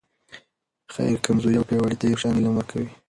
[0.93, 2.89] خير کمزورې او پیاوړي ته یو شان علم ورکوي.